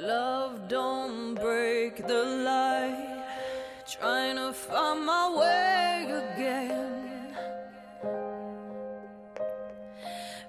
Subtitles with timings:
[0.00, 3.22] Love don't break the light,
[3.86, 7.36] trying to find my way again.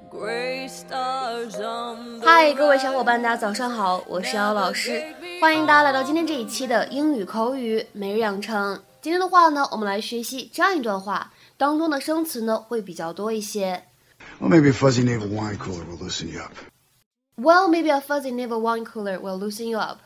[0.09, 5.03] Gray stars on the 嗨，各位小伙伴，大家早上好，我是姚老师，
[5.41, 8.81] 欢迎大家来到今天这一期的英语口语每日养成。
[9.01, 13.83] 今天的话呢，我们来学习这样一段话，当中的生词呢会比较多一些。
[14.39, 16.53] Well, maybe a fuzzy navel wine cooler will loosen you up.
[17.40, 19.98] Well, maybe a fuzzy navel wine cooler will loosen you up.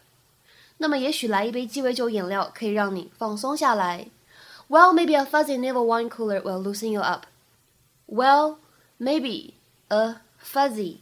[0.79, 4.09] 那么也许来一杯鸡尾酒饮料可以让你放松下来。
[4.69, 7.27] Well, maybe a fuzzy navel wine cooler will loosen you up.
[8.07, 8.57] Well,
[8.99, 9.55] maybe
[9.89, 10.99] a fuzzy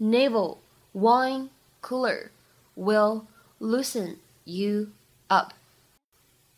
[0.00, 0.58] navel
[0.92, 1.50] wine
[1.82, 2.30] cooler
[2.74, 3.24] will
[3.58, 4.88] loosen you
[5.28, 5.52] up.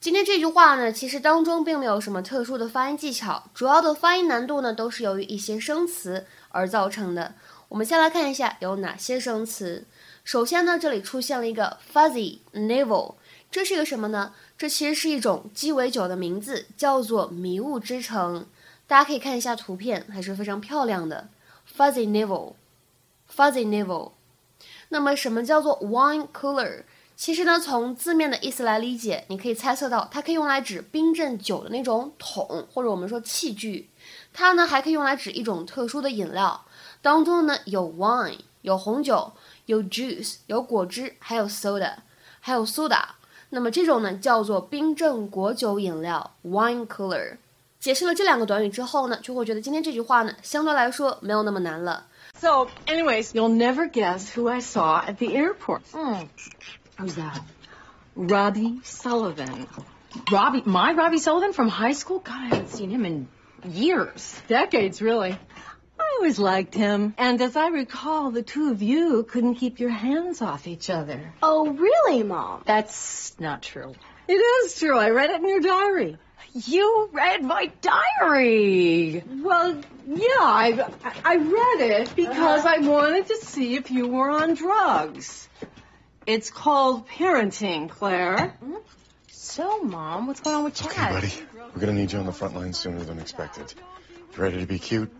[0.00, 7.34] 今天这句话呢，其实当中并没有什么特殊的发音技巧，主要的发音难度呢都是由于一些生词而造成的。
[7.73, 9.83] 我们先来看一下有哪些生词。
[10.23, 13.15] 首先呢，这里出现了一个 fuzzy navel，
[13.49, 14.35] 这是一个什么呢？
[14.55, 18.45] 这其实是一种鸡尾酒的名字，叫做迷雾之城。
[18.85, 21.29] 大家可以看一下图片，还是非常漂亮的
[21.75, 24.11] fuzzy navel，fuzzy navel。
[24.89, 26.83] 那么什么叫做 wine cooler？
[27.23, 33.89] 其实呢，从字面的意思来理解，你可以猜测到它可以用来指冰镇酒的那种桶，或者我们说器具。
[34.33, 36.65] 它呢还可以用来指一种特殊的饮料，
[37.01, 39.31] 当中呢有 wine，有红酒，
[39.67, 41.93] 有 juice，有果汁，还有 soda，
[42.41, 43.01] 还有 soda。
[43.51, 47.37] 那么这种呢叫做冰镇果酒饮料 wine cooler。
[47.79, 52.05] 解释了这两个短语之后呢，就会觉得今天这句话呢相对来说没有那么难了。
[52.41, 55.83] So, anyways, you'll never guess who I saw at the airport.
[55.93, 56.27] Hmm.
[57.03, 57.41] Who's that?
[58.15, 59.67] Robbie Sullivan.
[60.31, 62.19] Robbie, my Robbie Sullivan from high school?
[62.19, 63.27] God, I haven't seen him in
[63.67, 64.41] years.
[64.47, 65.37] Decades, really.
[65.99, 67.13] I always liked him.
[67.17, 71.33] And as I recall, the two of you couldn't keep your hands off each other.
[71.43, 72.63] Oh, really, Mom?
[72.65, 73.93] That's not true.
[74.29, 74.97] It is true.
[74.97, 76.17] I read it in your diary.
[76.53, 79.25] You read my diary.
[79.27, 80.89] Well, yeah, I
[81.25, 82.75] I read it because uh-huh.
[82.77, 85.49] I wanted to see if you were on drugs.
[86.25, 88.53] It's called parenting, Claire.
[89.27, 90.91] So, Mom, what's going on with Chad?
[90.91, 91.33] Okay, buddy.
[91.73, 93.73] We're gonna need you on the front line sooner than expected.
[94.35, 95.11] You ready to be cute?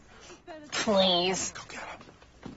[0.71, 1.51] Please.
[1.51, 2.55] Go get him.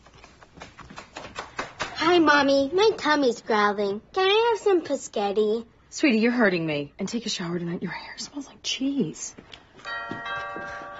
[1.96, 2.70] Hi, Mommy.
[2.72, 4.00] My tummy's growling.
[4.12, 5.66] Can I have some pescetti?
[5.90, 6.92] Sweetie, you're hurting me.
[6.98, 7.82] And take a shower tonight.
[7.82, 9.34] Your hair smells like cheese.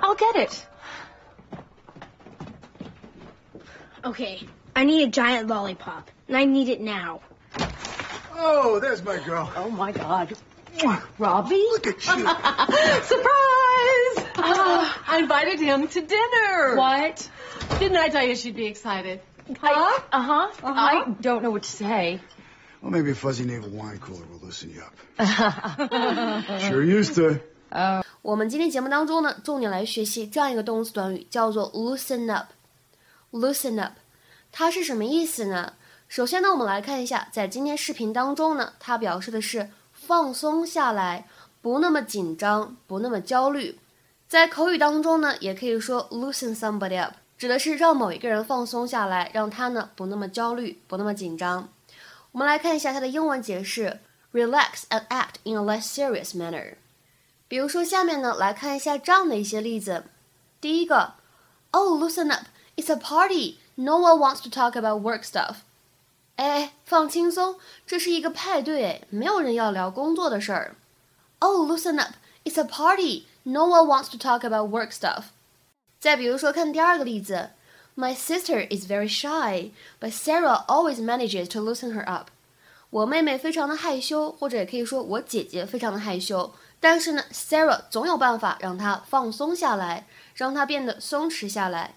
[0.01, 0.67] I'll get it.
[4.05, 4.41] Okay.
[4.75, 7.21] I need a giant lollipop, and I need it now.
[8.39, 9.51] Oh, there's my girl.
[9.57, 10.37] Oh, my God.
[11.19, 11.57] Robbie?
[11.73, 12.27] Look at you.
[13.13, 14.17] Surprise!
[14.37, 16.77] Uh, I invited him to dinner.
[16.77, 17.29] What?
[17.79, 19.21] Didn't I tell you she'd be excited?
[19.59, 20.01] Huh?
[20.13, 20.51] Uh-huh.
[20.63, 20.73] Uh-huh.
[20.75, 22.21] I don't know what to say.
[22.83, 24.93] Well, maybe a fuzzy navel wine cooler will loosen you up.
[26.61, 27.29] sure used to.
[27.29, 27.41] Oh.
[27.71, 32.49] 呃，我们今天节目当中呢，重点来学习这样一个动词短语，叫做 loosen up。
[33.33, 33.95] loosen up，
[34.53, 41.29] 它是什么意思呢？Uh, 首先呢，我们来看一下，在今天视频当中呢，它表示的是放松下来，
[41.61, 43.79] 不那么紧张，不那么焦虑。
[44.29, 51.69] 在口语当中呢，也可以说 loosen somebody up，指的是让某一个人放松下来，让他呢不那么焦虑，不那么紧张。
[52.33, 54.01] 我们来看一下它的英文解释
[54.33, 56.75] ：relax and act in a less serious manner。
[57.49, 60.05] 比如说，下面呢来看一下这样的一些例子。
[60.61, 61.15] 第一个
[61.73, 62.47] ，Oh, loosen up,
[62.77, 63.59] it's a party.
[63.75, 65.57] No one wants to talk about work stuff.
[66.37, 70.77] 哎，放轻松，这是一个派对，没有人要聊工作的事儿。
[71.39, 72.15] Oh, loosen up,
[72.45, 73.25] it's a party.
[73.43, 75.25] No one wants to talk about work stuff.
[75.99, 77.51] 再比如说，看第二个例子
[77.97, 79.71] ，My sister is very shy,
[80.01, 82.29] but Sarah always manages to loosen her up.
[82.91, 86.53] 我妹妹非常的害羞，或者也可以说我姐姐非常的害羞。
[86.79, 91.95] 但是呢，Sarah 总有办法让她放松下来，让她变得松弛下来。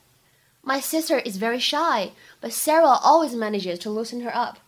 [0.62, 4.59] My sister is very shy, but Sarah always manages to loosen her up.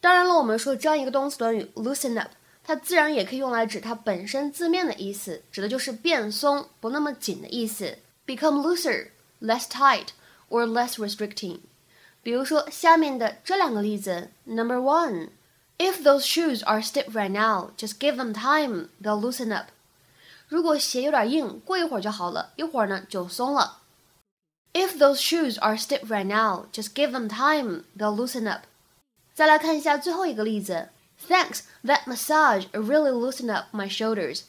[0.00, 2.30] 当然了，我们说这样一个动词短语 loosen up，
[2.64, 7.98] 它自然也可以用来指它本身字面的意思，指的就是变松、不那么紧的意思。
[8.26, 9.08] Become looser,
[9.40, 10.08] less tight,
[10.48, 11.60] or less restricting.
[12.22, 19.68] 比如说下面的这两个例子，Number one。If those shoes are stiff right now, just give them time, they'll loosen up.
[20.46, 23.78] 如果鞋有点硬，过一会儿就好了，一会儿呢就松了。
[24.74, 28.62] If those shoes are stiff right now, just give them time, they'll loosen up.
[29.34, 30.88] 再来看一下最后一个例子，
[31.28, 34.42] Thanks, that massage really loosened up my shoulders.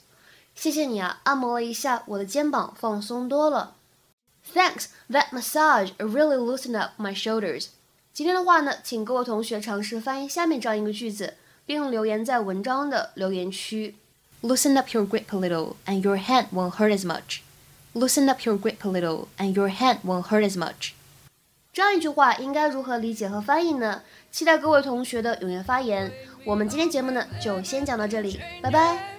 [0.54, 3.75] 谢谢你啊，按摩了一下我的肩膀，放松多了。
[4.54, 7.68] Thanks, that massage really loosened up my shoulders.
[8.13, 11.36] 今天的话呢，请各位同学尝试翻译下面这样一个句子，
[11.66, 13.96] 并留言在文章的留言区。
[14.42, 17.42] Loosen up your grip a little, and your hand won't hurt as much.
[17.96, 20.92] Loosen up your grip a little, and your hand won't hurt as much.
[21.74, 24.02] 这样一句话应该如何理解和翻译呢？
[24.31, 26.12] 期待各位同学的踊跃发言。
[26.46, 29.15] 我们今天节目呢，就先讲到这里，拜拜。